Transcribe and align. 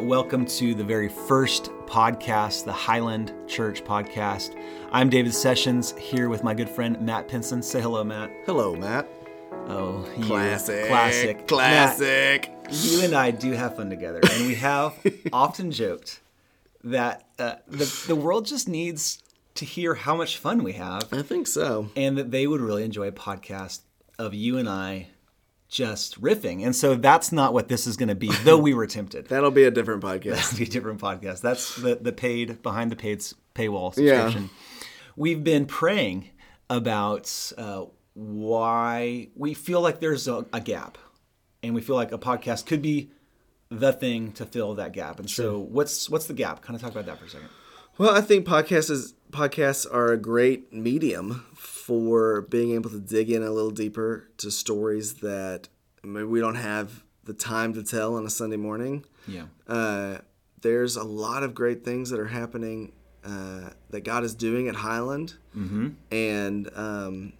Welcome 0.00 0.46
to 0.46 0.74
the 0.74 0.84
very 0.84 1.08
first 1.08 1.70
podcast, 1.86 2.64
the 2.64 2.72
Highland 2.72 3.32
Church 3.46 3.82
podcast. 3.82 4.54
I'm 4.92 5.10
David 5.10 5.34
Sessions 5.34 5.92
here 5.98 6.28
with 6.28 6.44
my 6.44 6.54
good 6.54 6.68
friend 6.68 7.00
Matt 7.00 7.28
Pinson. 7.28 7.62
Say 7.62 7.80
hello, 7.80 8.04
Matt. 8.04 8.30
Hello, 8.46 8.74
Matt. 8.76 9.08
Oh, 9.66 10.08
Classic. 10.22 10.86
classic, 10.86 11.48
Classic. 11.48 12.50
Matt, 12.62 12.72
you 12.72 13.02
and 13.02 13.14
I 13.14 13.30
do 13.32 13.52
have 13.52 13.76
fun 13.76 13.90
together, 13.90 14.20
and 14.32 14.46
we 14.46 14.54
have 14.54 14.94
often 15.32 15.70
joked 15.72 16.20
that 16.84 17.26
uh, 17.38 17.56
the 17.66 18.04
the 18.06 18.16
world 18.16 18.46
just 18.46 18.68
needs 18.68 19.22
to 19.56 19.64
hear 19.64 19.94
how 19.94 20.14
much 20.16 20.38
fun 20.38 20.62
we 20.62 20.74
have, 20.74 21.12
I 21.12 21.22
think 21.22 21.46
so. 21.48 21.90
and 21.96 22.16
that 22.16 22.30
they 22.30 22.46
would 22.46 22.60
really 22.60 22.84
enjoy 22.84 23.08
a 23.08 23.12
podcast 23.12 23.80
of 24.18 24.32
you 24.32 24.56
and 24.58 24.68
I 24.68 25.08
just 25.68 26.20
riffing. 26.20 26.64
And 26.64 26.74
so 26.74 26.94
that's 26.94 27.30
not 27.30 27.52
what 27.52 27.68
this 27.68 27.86
is 27.86 27.96
going 27.96 28.08
to 28.08 28.14
be, 28.14 28.30
though 28.42 28.58
we 28.58 28.74
were 28.74 28.86
tempted. 28.86 29.26
That'll 29.28 29.50
be 29.50 29.64
a 29.64 29.70
different 29.70 30.02
podcast. 30.02 30.56
be 30.58 30.64
a 30.64 30.68
different 30.68 31.00
podcast. 31.00 31.40
That's 31.40 31.76
the 31.76 31.96
the 31.96 32.12
paid 32.12 32.62
behind 32.62 32.90
the 32.90 32.96
paid 32.96 33.20
paywall 33.54 33.94
subscription. 33.94 34.50
We've 35.16 35.42
been 35.42 35.66
praying 35.66 36.30
about 36.70 37.52
uh, 37.58 37.86
why 38.14 39.28
we 39.34 39.54
feel 39.54 39.80
like 39.80 40.00
there's 40.00 40.26
a, 40.28 40.46
a 40.52 40.60
gap, 40.60 40.96
and 41.62 41.74
we 41.74 41.80
feel 41.80 41.96
like 41.96 42.12
a 42.12 42.18
podcast 42.18 42.66
could 42.66 42.82
be 42.82 43.10
the 43.70 43.92
thing 43.92 44.32
to 44.32 44.46
fill 44.46 44.74
that 44.76 44.92
gap. 44.92 45.18
And 45.18 45.28
so, 45.28 45.58
what's 45.58 46.08
what's 46.08 46.26
the 46.26 46.34
gap? 46.34 46.62
Kind 46.62 46.76
of 46.76 46.82
talk 46.82 46.92
about 46.92 47.06
that 47.06 47.18
for 47.18 47.26
a 47.26 47.30
second. 47.30 47.48
Well, 47.98 48.14
I 48.14 48.20
think 48.20 48.46
podcast 48.46 48.90
is 48.90 49.14
podcasts 49.30 49.86
are 49.92 50.12
a 50.12 50.16
great 50.16 50.72
medium 50.72 51.46
for 51.54 52.42
being 52.42 52.72
able 52.72 52.90
to 52.90 53.00
dig 53.00 53.30
in 53.30 53.42
a 53.42 53.50
little 53.50 53.70
deeper 53.70 54.28
to 54.38 54.50
stories 54.50 55.14
that 55.14 55.68
maybe 56.02 56.24
we 56.24 56.40
don't 56.40 56.56
have 56.56 57.02
the 57.24 57.34
time 57.34 57.74
to 57.74 57.82
tell 57.82 58.16
on 58.16 58.24
a 58.24 58.30
Sunday 58.30 58.56
morning. 58.56 59.04
Yeah. 59.26 59.44
Uh, 59.66 60.18
there's 60.60 60.96
a 60.96 61.04
lot 61.04 61.42
of 61.42 61.54
great 61.54 61.84
things 61.84 62.10
that 62.10 62.18
are 62.18 62.26
happening 62.26 62.92
uh, 63.24 63.70
that 63.90 64.02
God 64.02 64.24
is 64.24 64.34
doing 64.34 64.68
at 64.68 64.76
Highland, 64.76 65.34
mm-hmm. 65.56 65.88
and 66.10 66.70
um, 66.74 67.32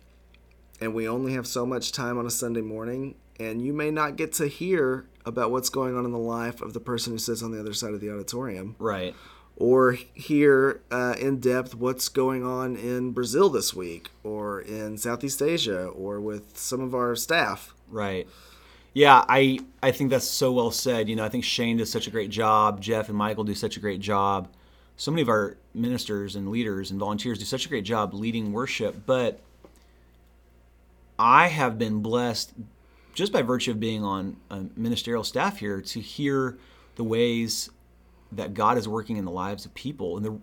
and 0.81 0.95
we 0.95 1.09
only 1.09 1.33
have 1.33 1.47
so 1.47 1.65
much 1.65 1.93
time 1.93 2.19
on 2.19 2.27
a 2.27 2.31
Sunday 2.31 2.61
morning, 2.61 3.15
and 3.41 3.63
you 3.63 3.73
may 3.73 3.91
not 3.91 4.17
get 4.17 4.33
to 4.35 4.47
hear 4.47 5.07
about 5.25 5.51
what's 5.51 5.69
going 5.69 5.97
on 5.97 6.05
in 6.05 6.13
the 6.13 6.19
life 6.19 6.61
of 6.61 6.73
the 6.73 6.81
person 6.81 7.13
who 7.13 7.19
sits 7.19 7.43
on 7.43 7.53
the 7.53 7.61
other 7.61 7.73
side 7.73 7.95
of 7.95 8.01
the 8.01 8.13
auditorium, 8.13 8.77
Right. 8.79 9.15
Or 9.59 9.99
hear 10.15 10.81
uh, 10.91 11.17
in 11.19 11.41
depth 11.41 11.75
what's 11.75 12.09
going 12.09 12.45
on 12.45 12.77
in 12.77 13.11
Brazil 13.11 13.49
this 13.51 13.75
week, 13.75 14.11
or 14.23 14.61
in 14.61 14.97
Southeast 14.97 15.43
Asia, 15.43 15.87
or 15.87 16.21
with 16.21 16.57
some 16.57 16.81
of 16.81 16.95
our 16.95 17.17
staff. 17.17 17.75
Right. 17.91 18.29
Yeah, 18.95 19.25
I 19.29 19.59
I 19.83 19.91
think 19.91 20.11
that's 20.11 20.29
so 20.29 20.53
well 20.53 20.71
said. 20.71 21.09
You 21.09 21.17
know, 21.17 21.25
I 21.25 21.29
think 21.29 21.43
Shane 21.43 21.77
does 21.79 21.91
such 21.91 22.07
a 22.07 22.11
great 22.11 22.31
job. 22.31 22.81
Jeff 22.81 23.09
and 23.09 23.19
Michael 23.19 23.45
do 23.45 23.55
such 23.55 23.77
a 23.77 23.81
great 23.81 24.01
job. 24.01 24.49
So 24.97 25.11
many 25.11 25.23
of 25.23 25.29
our 25.29 25.57
ministers 25.75 26.37
and 26.37 26.51
leaders 26.51 26.93
and 26.93 27.01
volunteers 27.01 27.39
do 27.39 27.45
such 27.45 27.67
a 27.67 27.69
great 27.69 27.85
job 27.85 28.15
leading 28.15 28.53
worship. 28.53 29.07
But 29.07 29.41
I 31.19 31.49
have 31.49 31.79
been 31.79 32.01
blessed 32.01 32.53
just 33.13 33.33
by 33.33 33.43
virtue 33.43 33.73
of 33.73 33.81
being 33.81 34.05
on 34.05 34.37
a 34.51 34.67
ministerial 34.77 35.25
staff 35.25 35.59
here 35.59 35.81
to 35.81 36.01
hear 36.01 36.57
the 36.95 37.03
ways 37.03 37.71
that 38.33 38.55
God 38.55 38.79
is 38.79 38.89
working 38.89 39.17
in 39.17 39.25
the 39.25 39.31
lives 39.31 39.65
of 39.65 39.75
people 39.75 40.17
and 40.17 40.25
the 40.25 40.39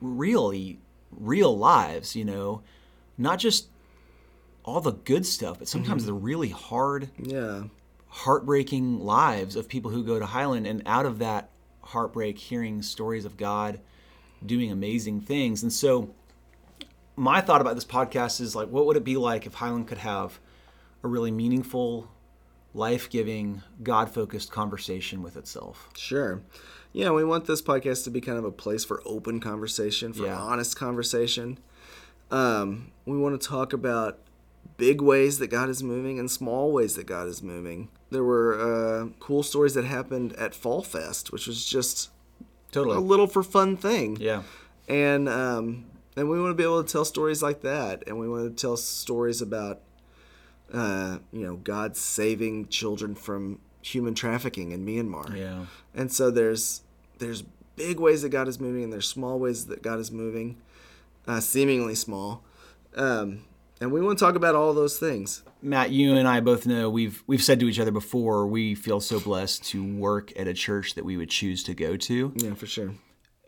really 0.00 0.78
real 1.10 1.56
lives. 1.56 2.14
You 2.16 2.24
know, 2.24 2.62
not 3.18 3.38
just 3.38 3.68
all 4.64 4.80
the 4.80 4.92
good 4.92 5.26
stuff, 5.26 5.58
but 5.58 5.68
sometimes 5.68 6.02
mm-hmm. 6.02 6.14
the 6.14 6.20
really 6.20 6.48
hard 6.50 7.10
Yeah, 7.18 7.64
heartbreaking 8.08 9.00
lives 9.00 9.56
of 9.56 9.68
people 9.68 9.90
who 9.90 10.04
go 10.04 10.18
to 10.18 10.26
Highland, 10.26 10.66
and 10.66 10.82
out 10.86 11.06
of 11.06 11.18
that 11.18 11.50
heartbreak, 11.82 12.38
hearing 12.38 12.82
stories 12.82 13.24
of 13.24 13.36
God 13.36 13.80
doing 14.44 14.70
amazing 14.70 15.20
things. 15.20 15.62
And 15.62 15.72
so, 15.72 16.14
my 17.16 17.40
thought 17.40 17.60
about 17.60 17.74
this 17.74 17.84
podcast 17.84 18.40
is 18.40 18.54
like, 18.54 18.68
what 18.68 18.86
would 18.86 18.96
it 18.96 19.04
be 19.04 19.16
like 19.16 19.46
if 19.46 19.54
Highland 19.54 19.88
could 19.88 19.98
have 19.98 20.38
a 21.02 21.08
really 21.08 21.30
meaningful, 21.30 22.10
life 22.74 23.10
giving, 23.10 23.62
God 23.82 24.10
focused 24.12 24.50
conversation 24.52 25.22
with 25.22 25.36
itself? 25.36 25.88
Sure. 25.96 26.42
Yeah, 26.92 27.10
we 27.10 27.24
want 27.24 27.46
this 27.46 27.62
podcast 27.62 28.04
to 28.04 28.10
be 28.10 28.20
kind 28.20 28.38
of 28.38 28.44
a 28.44 28.50
place 28.52 28.84
for 28.84 29.02
open 29.04 29.40
conversation, 29.40 30.12
for 30.12 30.24
Yeah. 30.24 30.38
honest 30.38 30.76
conversation. 30.76 31.58
Um, 32.30 32.92
we 33.06 33.16
want 33.18 33.40
to 33.40 33.48
talk 33.48 33.72
about 33.72 34.18
big 34.76 35.00
ways 35.00 35.38
that 35.38 35.48
God 35.48 35.68
is 35.68 35.82
moving 35.82 36.18
and 36.18 36.30
small 36.30 36.72
ways 36.72 36.94
that 36.96 37.06
God 37.06 37.26
is 37.28 37.42
moving. 37.42 37.88
There 38.10 38.24
were 38.24 38.54
uh, 38.60 39.08
cool 39.20 39.42
stories 39.42 39.74
that 39.74 39.84
happened 39.84 40.32
at 40.34 40.54
Fall 40.54 40.82
Fest, 40.82 41.32
which 41.32 41.46
was 41.46 41.64
just 41.64 42.10
Totally. 42.72 42.96
a 42.96 43.00
little 43.00 43.26
for 43.26 43.42
fun 43.42 43.76
thing. 43.76 44.16
yeah. 44.20 44.42
And 44.88 45.28
um, 45.28 45.86
and 46.16 46.28
we 46.28 46.40
want 46.40 46.50
to 46.50 46.54
be 46.54 46.64
able 46.64 46.82
to 46.82 46.92
tell 46.92 47.04
stories 47.04 47.40
like 47.42 47.60
that, 47.60 48.02
and 48.08 48.18
we 48.18 48.28
want 48.28 48.56
to 48.56 48.60
tell 48.60 48.76
stories 48.76 49.40
about 49.40 49.80
uh, 50.72 51.18
you 51.32 51.44
know 51.46 51.56
God 51.56 51.96
saving 51.96 52.68
children 52.68 53.14
from 53.14 53.60
human 53.82 54.14
trafficking 54.14 54.72
in 54.72 54.84
Myanmar. 54.84 55.36
Yeah. 55.36 55.66
And 55.94 56.12
so 56.12 56.30
there's 56.30 56.82
there's 57.18 57.42
big 57.76 57.98
ways 57.98 58.22
that 58.22 58.30
God 58.30 58.48
is 58.48 58.60
moving, 58.60 58.84
and 58.84 58.92
there's 58.92 59.08
small 59.08 59.38
ways 59.38 59.66
that 59.66 59.82
God 59.82 59.98
is 59.98 60.10
moving, 60.10 60.58
uh, 61.26 61.40
seemingly 61.40 61.94
small. 61.94 62.42
Um, 62.94 63.44
and 63.80 63.92
we 63.92 64.02
want 64.02 64.18
to 64.18 64.24
talk 64.24 64.34
about 64.34 64.54
all 64.54 64.74
those 64.74 64.98
things. 64.98 65.42
Matt, 65.62 65.90
you 65.90 66.14
and 66.14 66.28
I 66.28 66.40
both 66.40 66.66
know 66.66 66.90
we've 66.90 67.22
we've 67.26 67.42
said 67.42 67.60
to 67.60 67.68
each 67.68 67.80
other 67.80 67.90
before 67.90 68.46
we 68.46 68.74
feel 68.74 69.00
so 69.00 69.20
blessed 69.20 69.64
to 69.64 69.84
work 69.96 70.32
at 70.38 70.46
a 70.46 70.54
church 70.54 70.94
that 70.94 71.04
we 71.04 71.16
would 71.16 71.30
choose 71.30 71.62
to 71.64 71.74
go 71.74 71.96
to. 71.96 72.32
Yeah, 72.36 72.54
for 72.54 72.66
sure. 72.66 72.92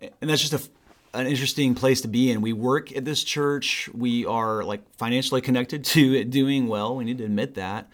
and 0.01 0.31
that's 0.31 0.49
just 0.49 0.53
a, 0.53 0.71
an 1.15 1.27
interesting 1.27 1.75
place 1.75 2.01
to 2.03 2.09
be 2.09 2.31
in. 2.31 2.41
We 2.41 2.53
work 2.53 2.95
at 2.97 3.05
this 3.05 3.23
church. 3.23 3.91
We 3.93 4.25
are 4.27 4.65
like 4.65 4.83
financially 4.97 5.41
connected 5.41 5.85
to 5.87 6.15
it 6.15 6.31
doing 6.31 6.69
well. 6.69 6.97
We 6.97 7.05
need 7.05 7.19
to 7.19 7.25
admit 7.25 7.55
that. 7.55 7.89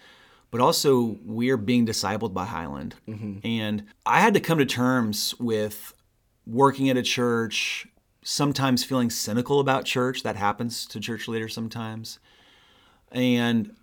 But 0.50 0.62
also, 0.62 1.18
we're 1.26 1.58
being 1.58 1.86
discipled 1.86 2.32
by 2.32 2.46
Highland. 2.46 2.94
Mm-hmm. 3.06 3.46
And 3.46 3.84
I 4.06 4.20
had 4.20 4.32
to 4.32 4.40
come 4.40 4.58
to 4.58 4.64
terms 4.64 5.34
with 5.38 5.92
working 6.46 6.88
at 6.88 6.96
a 6.96 7.02
church, 7.02 7.86
sometimes 8.22 8.82
feeling 8.82 9.10
cynical 9.10 9.60
about 9.60 9.84
church. 9.84 10.22
That 10.22 10.36
happens 10.36 10.86
to 10.86 11.00
church 11.00 11.28
leaders 11.28 11.52
sometimes. 11.52 12.18
And 13.12 13.76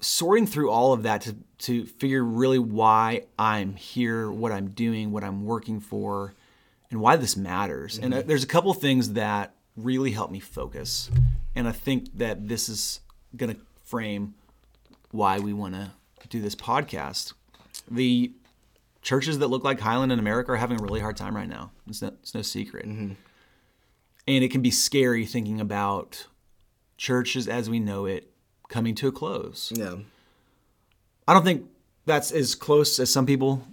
sorting 0.00 0.46
through 0.46 0.70
all 0.70 0.92
of 0.92 1.04
that 1.04 1.20
to, 1.22 1.36
to 1.58 1.86
figure 1.86 2.24
really 2.24 2.58
why 2.58 3.22
I'm 3.38 3.76
here, 3.76 4.30
what 4.32 4.50
I'm 4.50 4.70
doing, 4.70 5.12
what 5.12 5.22
I'm 5.22 5.44
working 5.44 5.78
for, 5.78 6.34
and 6.90 7.00
why 7.00 7.16
this 7.16 7.36
matters. 7.36 7.98
And 7.98 8.12
uh, 8.12 8.22
there's 8.22 8.44
a 8.44 8.48
couple 8.48 8.72
things 8.74 9.12
that 9.14 9.54
really 9.76 10.10
help 10.10 10.30
me 10.30 10.40
focus. 10.40 11.10
And 11.54 11.68
I 11.68 11.72
think 11.72 12.16
that 12.18 12.48
this 12.48 12.68
is 12.68 13.00
going 13.36 13.54
to 13.54 13.60
frame 13.82 14.34
why 15.10 15.38
we 15.38 15.52
want 15.52 15.74
to 15.74 15.90
do 16.28 16.40
this 16.40 16.54
podcast. 16.54 17.32
The 17.90 18.32
churches 19.02 19.38
that 19.38 19.48
look 19.48 19.64
like 19.64 19.80
Highland 19.80 20.12
in 20.12 20.18
America 20.18 20.52
are 20.52 20.56
having 20.56 20.78
a 20.78 20.82
really 20.82 21.00
hard 21.00 21.16
time 21.16 21.34
right 21.34 21.48
now. 21.48 21.70
It's 21.88 22.02
no, 22.02 22.08
it's 22.08 22.34
no 22.34 22.42
secret. 22.42 22.84
And 22.84 23.16
it 24.26 24.50
can 24.50 24.62
be 24.62 24.70
scary 24.70 25.26
thinking 25.26 25.60
about 25.60 26.26
churches 26.96 27.48
as 27.48 27.70
we 27.70 27.80
know 27.80 28.06
it 28.06 28.30
coming 28.68 28.94
to 28.96 29.08
a 29.08 29.12
close. 29.12 29.72
Yeah. 29.74 29.96
I 31.26 31.34
don't 31.34 31.44
think 31.44 31.66
that's 32.06 32.30
as 32.30 32.54
close 32.54 32.98
as 32.98 33.10
some 33.10 33.26
people 33.26 33.66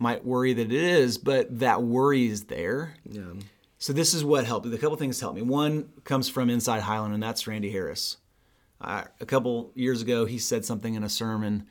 might 0.00 0.24
worry 0.24 0.52
that 0.54 0.66
it 0.66 0.72
is, 0.72 1.18
but 1.18 1.60
that 1.60 1.82
worry 1.82 2.26
is 2.26 2.44
there. 2.44 2.94
Yeah. 3.04 3.34
So 3.78 3.92
this 3.92 4.14
is 4.14 4.24
what 4.24 4.44
helped. 4.46 4.66
Me. 4.66 4.74
A 4.74 4.78
couple 4.78 4.96
things 4.96 5.20
helped 5.20 5.36
me. 5.36 5.42
One 5.42 5.90
comes 6.04 6.28
from 6.28 6.50
inside 6.50 6.82
Highland, 6.82 7.14
and 7.14 7.22
that's 7.22 7.46
Randy 7.46 7.70
Harris. 7.70 8.16
Uh, 8.80 9.04
a 9.20 9.26
couple 9.26 9.70
years 9.74 10.00
ago, 10.00 10.24
he 10.24 10.38
said 10.38 10.64
something 10.64 10.94
in 10.94 11.04
a 11.04 11.08
sermon 11.08 11.66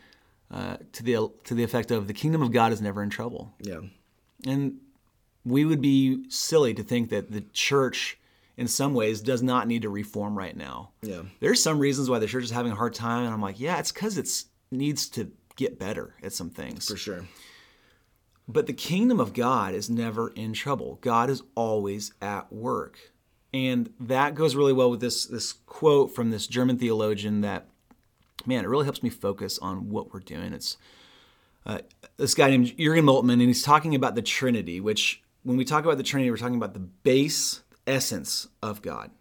uh, 0.52 0.78
to 0.94 1.04
the 1.04 1.32
to 1.46 1.56
the 1.56 1.64
effect 1.64 1.92
of, 1.92 2.08
"The 2.08 2.14
kingdom 2.14 2.42
of 2.42 2.52
God 2.52 2.72
is 2.72 2.82
never 2.82 3.04
in 3.04 3.10
trouble." 3.10 3.54
Yeah. 3.60 3.82
And 4.46 4.80
we 5.44 5.66
would 5.66 5.82
be 5.82 6.30
silly 6.30 6.74
to 6.76 6.84
think 6.84 7.10
that 7.10 7.32
the 7.32 7.42
church, 7.52 8.18
in 8.58 8.68
some 8.68 8.94
ways, 8.94 9.22
does 9.22 9.42
not 9.42 9.68
need 9.68 9.82
to 9.82 9.90
reform 9.90 10.38
right 10.38 10.56
now. 10.56 10.92
Yeah. 11.02 11.24
There's 11.40 11.62
some 11.62 11.80
reasons 11.80 12.10
why 12.10 12.20
the 12.20 12.28
church 12.28 12.44
is 12.44 12.52
having 12.52 12.72
a 12.72 12.76
hard 12.76 12.94
time, 12.94 13.26
and 13.26 13.34
I'm 13.34 13.42
like, 13.42 13.60
yeah, 13.60 13.80
it's 13.80 13.92
because 13.92 14.18
it 14.18 14.30
needs 14.72 15.10
to 15.10 15.32
get 15.56 15.80
better 15.80 16.16
at 16.24 16.32
some 16.34 16.50
things. 16.50 16.88
For 16.88 16.96
sure. 16.96 17.26
But 18.50 18.66
the 18.66 18.74
kingdom 18.74 19.20
of 19.20 19.34
God 19.34 19.76
is 19.76 19.92
never 19.92 20.30
in 20.30 20.54
trouble. 20.54 20.98
God 21.02 21.30
is 21.30 21.44
always 21.54 22.14
at 22.20 22.52
work. 22.52 22.98
And 23.54 23.94
that 24.00 24.34
goes 24.34 24.56
really 24.56 24.74
well 24.74 24.90
with 24.90 25.02
this 25.02 25.28
this 25.28 25.54
quote 25.54 26.16
from 26.16 26.32
this 26.32 26.48
German 26.48 26.80
theologian 26.80 27.42
that 27.42 27.68
man, 28.48 28.66
it 28.66 28.68
really 28.68 28.86
helps 28.86 29.04
me 29.04 29.12
focus 29.12 29.60
on 29.60 29.90
what 29.90 30.12
we're 30.12 30.20
doing. 30.20 30.54
It's 30.54 30.78
uh, 31.64 31.80
this 32.18 32.34
guy 32.34 32.50
named 32.50 32.76
Jürgen 32.78 33.04
Moltmann, 33.04 33.34
and 33.34 33.44
he's 33.44 33.62
talking 33.62 33.94
about 33.94 34.16
the 34.16 34.22
Trinity, 34.24 34.80
which 34.80 35.22
when 35.44 35.56
we 35.56 35.64
talk 35.64 35.86
about 35.86 35.98
the 35.98 36.04
Trinity, 36.04 36.32
we're 36.32 36.38
talking 36.38 36.56
about 36.56 36.74
the 36.74 36.80
base 36.80 37.62
essence 37.86 38.48
of 38.64 38.82
God. 38.82 39.12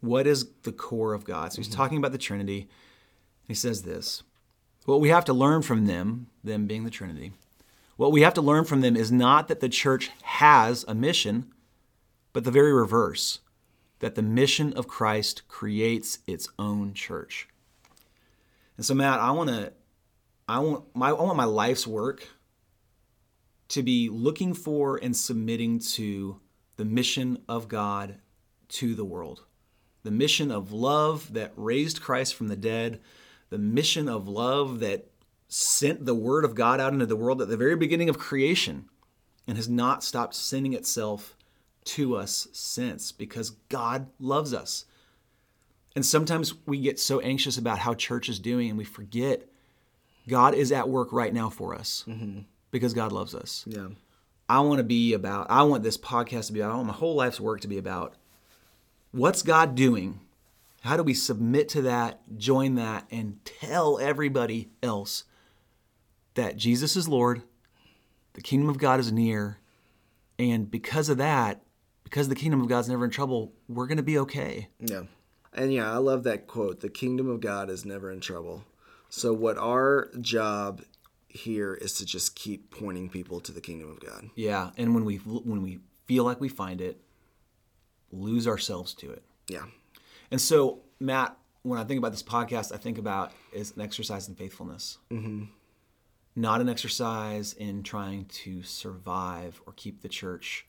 What 0.00 0.28
is 0.28 0.46
the 0.62 0.72
core 0.72 1.12
of 1.12 1.24
God? 1.24 1.52
So 1.52 1.56
he's 1.56 1.68
talking 1.68 1.98
about 1.98 2.12
the 2.12 2.18
Trinity. 2.18 2.68
He 3.48 3.54
says 3.54 3.82
this 3.82 4.22
What 4.84 5.00
we 5.00 5.08
have 5.08 5.24
to 5.24 5.32
learn 5.32 5.62
from 5.62 5.86
them, 5.86 6.28
them 6.44 6.66
being 6.66 6.84
the 6.84 6.90
Trinity, 6.90 7.32
What 7.96 8.12
we 8.12 8.22
have 8.22 8.34
to 8.34 8.42
learn 8.42 8.64
from 8.64 8.82
them 8.82 8.96
is 8.96 9.10
not 9.10 9.48
that 9.48 9.60
the 9.60 9.68
church 9.68 10.10
has 10.22 10.84
a 10.86 10.94
mission, 10.94 11.52
but 12.32 12.44
the 12.44 12.50
very 12.50 12.72
reverse 12.72 13.40
that 14.00 14.14
the 14.14 14.22
mission 14.22 14.74
of 14.74 14.86
Christ 14.86 15.48
creates 15.48 16.18
its 16.26 16.48
own 16.58 16.92
church. 16.92 17.48
And 18.76 18.84
so, 18.84 18.94
Matt, 18.94 19.20
I 19.20 19.30
want 19.30 19.48
to, 19.48 19.72
I 20.46 20.58
want 20.58 20.84
my, 20.94 21.08
I 21.08 21.12
want 21.12 21.36
my 21.36 21.44
life's 21.44 21.86
work 21.86 22.28
to 23.68 23.82
be 23.82 24.10
looking 24.10 24.52
for 24.52 24.98
and 25.02 25.16
submitting 25.16 25.78
to 25.78 26.40
the 26.76 26.84
mission 26.84 27.38
of 27.48 27.68
God 27.68 28.16
to 28.68 28.94
the 28.94 29.04
world, 29.04 29.44
the 30.02 30.10
mission 30.10 30.50
of 30.50 30.72
love 30.72 31.32
that 31.32 31.52
raised 31.56 32.02
Christ 32.02 32.34
from 32.34 32.48
the 32.48 32.56
dead, 32.56 33.00
the 33.48 33.58
mission 33.58 34.08
of 34.08 34.28
love 34.28 34.80
that 34.80 35.08
sent 35.48 36.04
the 36.04 36.14
word 36.14 36.44
of 36.44 36.54
God 36.54 36.80
out 36.80 36.92
into 36.92 37.06
the 37.06 37.16
world 37.16 37.40
at 37.40 37.48
the 37.48 37.56
very 37.56 37.76
beginning 37.76 38.08
of 38.08 38.18
creation 38.18 38.88
and 39.46 39.56
has 39.56 39.68
not 39.68 40.02
stopped 40.02 40.34
sending 40.34 40.72
itself 40.72 41.36
to 41.84 42.16
us 42.16 42.48
since 42.52 43.12
because 43.12 43.50
God 43.68 44.08
loves 44.18 44.52
us. 44.52 44.86
And 45.94 46.04
sometimes 46.04 46.54
we 46.66 46.80
get 46.80 46.98
so 46.98 47.20
anxious 47.20 47.56
about 47.56 47.78
how 47.78 47.94
church 47.94 48.28
is 48.28 48.38
doing 48.38 48.68
and 48.68 48.78
we 48.78 48.84
forget 48.84 49.48
God 50.28 50.54
is 50.54 50.72
at 50.72 50.88
work 50.88 51.12
right 51.12 51.32
now 51.32 51.48
for 51.48 51.74
us 51.74 52.04
mm-hmm. 52.06 52.40
because 52.70 52.92
God 52.92 53.12
loves 53.12 53.34
us. 53.34 53.64
Yeah. 53.66 53.88
I 54.48 54.60
want 54.60 54.78
to 54.78 54.84
be 54.84 55.14
about, 55.14 55.46
I 55.48 55.62
want 55.62 55.82
this 55.82 55.96
podcast 55.96 56.48
to 56.48 56.52
be 56.52 56.60
about, 56.60 56.72
I 56.72 56.76
want 56.76 56.88
my 56.88 56.94
whole 56.94 57.14
life's 57.14 57.40
work 57.40 57.60
to 57.62 57.68
be 57.68 57.78
about 57.78 58.14
what's 59.12 59.42
God 59.42 59.74
doing? 59.74 60.20
How 60.82 60.96
do 60.96 61.02
we 61.02 61.14
submit 61.14 61.68
to 61.70 61.82
that, 61.82 62.20
join 62.36 62.74
that, 62.76 63.06
and 63.10 63.44
tell 63.44 63.98
everybody 63.98 64.68
else 64.82 65.24
that 66.36 66.56
Jesus 66.56 66.96
is 66.96 67.08
Lord, 67.08 67.42
the 68.32 68.40
kingdom 68.40 68.68
of 68.68 68.78
God 68.78 69.00
is 69.00 69.12
near, 69.12 69.58
and 70.38 70.70
because 70.70 71.08
of 71.08 71.18
that, 71.18 71.62
because 72.04 72.28
the 72.28 72.34
kingdom 72.34 72.60
of 72.60 72.68
God's 72.68 72.88
never 72.88 73.04
in 73.04 73.10
trouble, 73.10 73.52
we're 73.68 73.86
going 73.86 73.96
to 73.96 74.02
be 74.02 74.18
okay. 74.18 74.68
Yeah. 74.78 75.02
And 75.52 75.72
yeah, 75.72 75.92
I 75.92 75.96
love 75.96 76.22
that 76.24 76.46
quote. 76.46 76.80
The 76.80 76.90
kingdom 76.90 77.28
of 77.28 77.40
God 77.40 77.70
is 77.70 77.84
never 77.84 78.10
in 78.10 78.20
trouble. 78.20 78.64
So 79.08 79.32
what 79.32 79.56
our 79.58 80.10
job 80.20 80.82
here 81.28 81.74
is 81.74 81.94
to 81.94 82.06
just 82.06 82.34
keep 82.34 82.70
pointing 82.70 83.08
people 83.08 83.40
to 83.40 83.52
the 83.52 83.60
kingdom 83.60 83.90
of 83.90 84.00
God. 84.00 84.30
Yeah, 84.34 84.70
and 84.76 84.94
when 84.94 85.04
we 85.04 85.16
when 85.16 85.62
we 85.62 85.80
feel 86.06 86.24
like 86.24 86.40
we 86.40 86.48
find 86.48 86.80
it, 86.80 87.00
lose 88.10 88.46
ourselves 88.46 88.94
to 88.94 89.10
it. 89.10 89.22
Yeah. 89.48 89.64
And 90.30 90.40
so, 90.40 90.80
Matt, 90.98 91.36
when 91.62 91.78
I 91.78 91.84
think 91.84 91.98
about 91.98 92.12
this 92.12 92.22
podcast, 92.22 92.72
I 92.72 92.78
think 92.78 92.98
about 92.98 93.32
is 93.52 93.72
an 93.76 93.82
exercise 93.82 94.28
in 94.28 94.34
faithfulness. 94.34 94.98
Mm-hmm. 95.10 95.44
Not 96.36 96.60
an 96.60 96.68
exercise 96.68 97.54
in 97.54 97.82
trying 97.82 98.26
to 98.26 98.62
survive 98.62 99.60
or 99.66 99.72
keep 99.72 100.02
the 100.02 100.08
church 100.08 100.66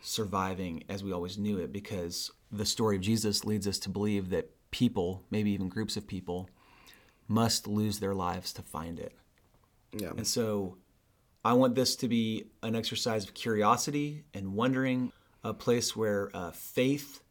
surviving 0.00 0.84
as 0.88 1.02
we 1.04 1.12
always 1.12 1.36
knew 1.36 1.58
it, 1.58 1.72
because 1.72 2.30
the 2.50 2.64
story 2.64 2.96
of 2.96 3.02
Jesus 3.02 3.44
leads 3.44 3.66
us 3.66 3.78
to 3.80 3.88
believe 3.88 4.30
that 4.30 4.48
people, 4.70 5.24
maybe 5.30 5.50
even 5.50 5.68
groups 5.68 5.96
of 5.96 6.06
people, 6.06 6.48
must 7.28 7.66
lose 7.66 7.98
their 7.98 8.14
lives 8.14 8.52
to 8.52 8.62
find 8.62 8.98
it. 8.98 9.14
Yeah. 9.92 10.12
And 10.16 10.26
so 10.26 10.78
I 11.44 11.52
want 11.54 11.74
this 11.74 11.96
to 11.96 12.08
be 12.08 12.46
an 12.62 12.76
exercise 12.76 13.24
of 13.24 13.34
curiosity 13.34 14.24
and 14.32 14.54
wondering, 14.54 15.12
a 15.42 15.54
place 15.54 15.96
where 15.96 16.30
uh, 16.34 16.50
faith 16.50 17.22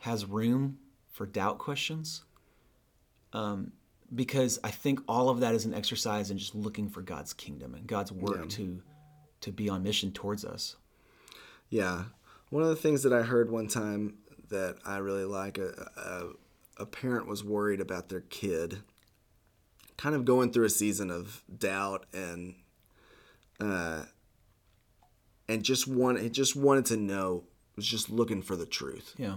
has 0.00 0.26
room 0.26 0.78
for 1.10 1.24
doubt 1.26 1.58
questions. 1.58 2.22
Um, 3.32 3.72
because 4.14 4.58
I 4.62 4.70
think 4.70 5.00
all 5.08 5.28
of 5.28 5.40
that 5.40 5.54
is 5.54 5.64
an 5.64 5.74
exercise 5.74 6.30
in 6.30 6.38
just 6.38 6.54
looking 6.54 6.88
for 6.88 7.02
God's 7.02 7.32
kingdom 7.32 7.74
and 7.74 7.86
God's 7.86 8.12
work 8.12 8.38
yeah. 8.42 8.56
to 8.56 8.82
to 9.42 9.52
be 9.52 9.68
on 9.68 9.82
mission 9.82 10.12
towards 10.12 10.44
us. 10.44 10.76
Yeah, 11.68 12.04
one 12.50 12.62
of 12.62 12.68
the 12.68 12.76
things 12.76 13.02
that 13.02 13.12
I 13.12 13.22
heard 13.22 13.50
one 13.50 13.68
time 13.68 14.18
that 14.48 14.76
I 14.84 14.98
really 14.98 15.24
like 15.24 15.58
a, 15.58 15.90
a, 15.96 16.82
a 16.82 16.86
parent 16.86 17.26
was 17.26 17.42
worried 17.42 17.80
about 17.80 18.08
their 18.08 18.20
kid 18.20 18.82
kind 19.96 20.14
of 20.14 20.24
going 20.24 20.52
through 20.52 20.66
a 20.66 20.70
season 20.70 21.10
of 21.10 21.42
doubt 21.58 22.06
and 22.12 22.54
uh, 23.60 24.02
and 25.48 25.62
just 25.62 25.88
want 25.88 26.18
it 26.18 26.32
just 26.32 26.56
wanted 26.56 26.86
to 26.86 26.96
know 26.96 27.44
was 27.76 27.86
just 27.86 28.10
looking 28.10 28.42
for 28.42 28.56
the 28.56 28.66
truth. 28.66 29.14
Yeah. 29.18 29.36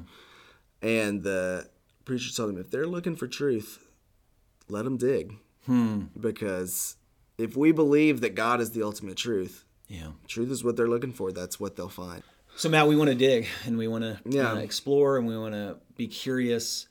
And 0.82 1.24
the 1.24 1.70
preacher 2.06 2.34
told 2.34 2.52
him 2.52 2.58
if 2.58 2.72
they're 2.72 2.88
looking 2.88 3.16
for 3.16 3.28
truth, 3.28 3.86
let 4.70 4.86
them 4.86 4.98
dig. 4.98 5.36
Hmm. 5.66 6.04
Because 6.20 6.96
if 7.38 7.56
we 7.56 7.72
believe 7.72 8.22
that 8.22 8.36
God 8.36 8.62
is 8.62 8.72
the 8.72 8.84
ultimate 8.84 9.18
truth, 9.18 9.66
yeah, 9.88 10.12
truth 10.28 10.52
is 10.52 10.64
what 10.64 10.76
they're 10.76 10.88
looking 10.88 11.14
for. 11.14 11.32
That's 11.32 11.60
what 11.60 11.76
they'll 11.76 11.90
find. 11.90 12.22
So 12.56 12.70
Matt, 12.70 12.88
we 12.88 12.96
want 12.96 13.10
to 13.10 13.16
dig 13.16 13.48
and 13.66 13.78
we 13.78 13.88
want 13.88 14.04
to 14.04 14.20
yeah. 14.26 14.52
uh, 14.52 14.58
explore 14.58 15.18
and 15.18 15.26
we 15.26 15.38
want 15.38 15.54
to 15.54 15.78
be 15.96 16.08
curious. 16.08 16.88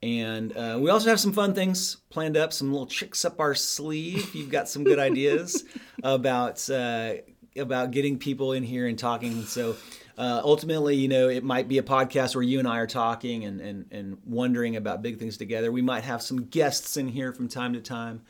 And 0.00 0.56
uh, 0.56 0.78
we 0.80 0.90
also 0.90 1.10
have 1.10 1.18
some 1.18 1.32
fun 1.32 1.54
things 1.54 1.96
planned 2.08 2.36
up, 2.36 2.52
some 2.52 2.70
little 2.70 2.86
tricks 2.86 3.24
up 3.24 3.40
our 3.40 3.54
sleeve. 3.54 4.34
You've 4.34 4.50
got 4.50 4.68
some 4.68 4.84
good 4.84 4.98
ideas 5.00 5.64
about 6.02 6.68
uh, 6.70 7.14
about 7.56 7.90
getting 7.90 8.18
people 8.18 8.52
in 8.52 8.62
here 8.62 8.86
and 8.86 8.98
talking. 8.98 9.42
So 9.42 9.76
uh, 10.18 10.42
ultimately, 10.42 10.96
you 10.96 11.06
know, 11.06 11.28
it 11.28 11.44
might 11.44 11.68
be 11.68 11.78
a 11.78 11.82
podcast 11.82 12.34
where 12.34 12.42
you 12.42 12.58
and 12.58 12.66
I 12.66 12.78
are 12.78 12.88
talking 12.88 13.44
and, 13.44 13.60
and, 13.60 13.86
and 13.92 14.18
wondering 14.26 14.74
about 14.74 15.00
big 15.00 15.20
things 15.20 15.36
together. 15.36 15.70
We 15.70 15.80
might 15.80 16.02
have 16.02 16.22
some 16.22 16.46
guests 16.46 16.96
in 16.96 17.06
here 17.06 17.32
from 17.32 17.46
time 17.48 17.74
to 17.74 17.80
time. 17.80 18.22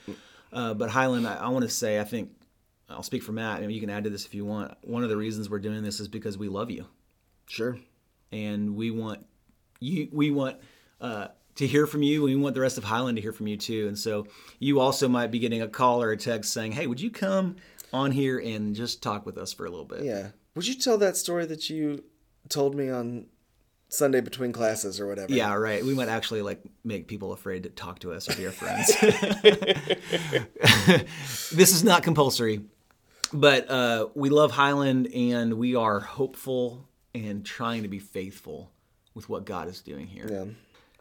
Uh, 0.53 0.75
but 0.75 0.91
Highland, 0.91 1.27
I, 1.27 1.37
I 1.37 1.49
want 1.49 1.63
to 1.63 1.71
say, 1.71 1.99
I 1.99 2.05
think 2.05 2.31
I'll 2.91 3.03
speak 3.03 3.23
for 3.23 3.33
Matt. 3.33 3.63
and 3.63 3.73
you 3.73 3.81
can 3.81 3.89
add 3.89 4.05
to 4.05 4.11
this 4.11 4.27
if 4.27 4.35
you 4.35 4.45
want. 4.45 4.75
One 4.83 5.03
of 5.03 5.09
the 5.09 5.17
reasons 5.17 5.49
we're 5.49 5.61
doing 5.61 5.83
this 5.83 5.99
is 5.99 6.09
because 6.09 6.37
we 6.37 6.49
love 6.49 6.71
you. 6.71 6.85
Sure. 7.47 7.79
And 8.33 8.77
we 8.77 8.91
want 8.91 9.25
you. 9.81 10.09
We 10.13 10.31
want 10.31 10.59
uh, 11.01 11.29
to 11.55 11.67
hear 11.67 11.87
from 11.87 12.03
you. 12.03 12.23
We 12.23 12.37
want 12.37 12.55
the 12.55 12.61
rest 12.61 12.77
of 12.77 12.85
Highland 12.85 13.17
to 13.17 13.23
hear 13.23 13.33
from 13.33 13.47
you 13.47 13.57
too. 13.57 13.89
And 13.89 13.99
so 13.99 14.27
you 14.59 14.81
also 14.81 15.09
might 15.09 15.31
be 15.31 15.39
getting 15.39 15.63
a 15.63 15.69
call 15.69 16.03
or 16.03 16.11
a 16.11 16.19
text 16.19 16.53
saying, 16.53 16.73
"Hey, 16.73 16.87
would 16.87 17.01
you 17.01 17.11
come 17.11 17.57
on 17.93 18.13
here 18.13 18.39
and 18.39 18.75
just 18.75 19.03
talk 19.03 19.27
with 19.27 19.39
us 19.39 19.53
for 19.53 19.67
a 19.67 19.71
little 19.71 19.87
bit?" 19.87 20.05
Yeah. 20.05 20.29
Would 20.55 20.67
you 20.67 20.75
tell 20.75 20.99
that 20.99 21.17
story 21.17 21.47
that 21.47 21.71
you 21.71 22.05
told 22.49 22.75
me 22.75 22.91
on 22.91 23.27
Sunday 23.89 24.21
between 24.21 24.53
classes 24.53 25.01
or 25.01 25.07
whatever? 25.07 25.33
Yeah, 25.33 25.55
right. 25.55 25.85
We 25.85 25.95
might 25.95 26.09
actually 26.09 26.43
like 26.43 26.63
make 26.85 27.09
people 27.09 27.33
afraid 27.33 27.63
to 27.63 27.71
talk 27.71 28.01
to 28.01 28.13
us 28.13 28.29
or 28.29 28.35
be 28.35 28.47
our 28.47 28.53
friends. 28.53 28.89
this 31.51 31.73
is 31.73 31.85
not 31.85 32.03
compulsory, 32.03 32.63
but 33.33 33.71
uh, 33.71 34.09
we 34.15 34.29
love 34.29 34.53
Highland 34.53 35.09
and 35.15 35.55
we 35.55 35.75
are 35.75 36.01
hopeful 36.01 36.87
and 37.15 37.45
trying 37.45 37.83
to 37.83 37.89
be 37.89 37.99
faithful 37.99 38.71
with 39.15 39.29
what 39.29 39.45
God 39.45 39.69
is 39.69 39.81
doing 39.81 40.07
here. 40.07 40.29
Yeah. 40.31 40.45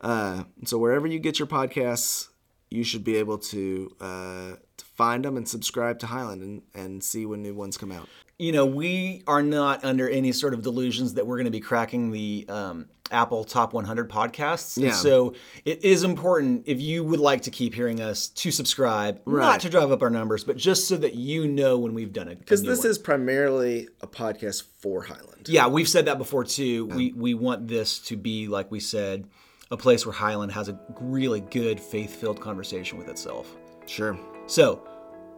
Uh, 0.01 0.43
so 0.65 0.77
wherever 0.77 1.07
you 1.07 1.19
get 1.19 1.39
your 1.39 1.47
podcasts, 1.47 2.29
you 2.69 2.83
should 2.83 3.03
be 3.03 3.17
able 3.17 3.37
to, 3.37 3.95
uh, 3.99 4.51
to 4.77 4.85
find 4.97 5.23
them 5.23 5.37
and 5.37 5.47
subscribe 5.47 5.99
to 5.99 6.07
Highland 6.07 6.41
and, 6.41 6.61
and 6.73 7.03
see 7.03 7.25
when 7.25 7.41
new 7.41 7.55
ones 7.55 7.77
come 7.77 7.91
out 7.91 8.09
you 8.39 8.51
know, 8.51 8.65
we 8.65 9.23
are 9.25 9.41
not 9.41 9.83
under 9.83 10.07
any 10.07 10.31
sort 10.31 10.53
of 10.53 10.61
delusions 10.61 11.15
that 11.15 11.25
we're 11.25 11.37
going 11.37 11.45
to 11.45 11.51
be 11.51 11.59
cracking 11.59 12.11
the 12.11 12.45
um, 12.49 12.85
Apple 13.09 13.43
Top 13.43 13.73
100 13.73 14.09
podcasts. 14.09 14.77
Yeah. 14.81 14.91
so 14.91 15.33
it 15.65 15.83
is 15.83 16.03
important 16.03 16.63
if 16.67 16.79
you 16.79 17.03
would 17.03 17.19
like 17.19 17.41
to 17.43 17.51
keep 17.51 17.73
hearing 17.73 17.99
us 17.99 18.27
to 18.27 18.51
subscribe, 18.51 19.21
right. 19.25 19.41
not 19.41 19.59
to 19.61 19.69
drive 19.69 19.91
up 19.91 20.03
our 20.03 20.11
numbers, 20.11 20.43
but 20.43 20.55
just 20.55 20.87
so 20.87 20.97
that 20.97 21.15
you 21.15 21.47
know 21.47 21.79
when 21.79 21.95
we've 21.95 22.13
done 22.13 22.27
it. 22.27 22.37
Because 22.37 22.61
this 22.61 22.79
one. 22.79 22.89
is 22.89 22.99
primarily 22.99 23.87
a 24.01 24.07
podcast 24.07 24.63
for 24.77 25.03
Highland. 25.03 25.47
Yeah, 25.49 25.67
we've 25.67 25.89
said 25.89 26.05
that 26.05 26.19
before 26.19 26.43
too. 26.43 26.87
Yeah. 26.89 26.95
We 26.95 27.13
we 27.13 27.33
want 27.33 27.67
this 27.67 27.99
to 27.99 28.17
be 28.17 28.47
like 28.47 28.69
we 28.69 28.79
said, 28.79 29.27
a 29.71 29.77
place 29.77 30.05
where 30.05 30.13
Highland 30.13 30.51
has 30.51 30.69
a 30.69 30.79
really 31.01 31.41
good 31.41 31.79
faith-filled 31.79 32.39
conversation 32.39 32.99
with 32.99 33.07
itself. 33.07 33.47
Sure. 33.87 34.19
So 34.47 34.81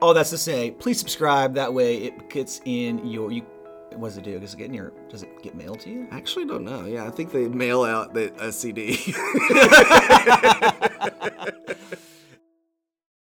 all 0.02 0.14
that's 0.14 0.30
to 0.30 0.38
say, 0.38 0.72
please 0.72 1.00
subscribe. 1.00 1.54
That 1.56 1.74
way 1.74 1.98
it 1.98 2.30
gets 2.30 2.62
in 2.66 3.06
your. 3.06 3.32
You, 3.32 3.42
what 3.96 4.10
does 4.10 4.18
it 4.18 4.24
do? 4.24 4.40
Does 4.40 4.54
it 4.54 4.58
get 4.58 4.68
in 4.68 4.74
your? 4.74 4.94
Does 5.10 5.24
it 5.24 5.42
get 5.42 5.56
mailed 5.56 5.82
to 5.82 5.90
you? 5.90 6.08
I 6.12 6.18
actually 6.18 6.46
don't 6.46 6.64
know. 6.64 6.86
Yeah, 6.86 7.06
I 7.06 7.10
think 7.10 7.32
they 7.32 7.48
mail 7.48 7.84
out 7.84 8.14
the, 8.14 8.32
a 8.42 8.52
CD. 8.52 8.98